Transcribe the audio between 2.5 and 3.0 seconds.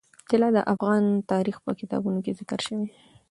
شوی دي.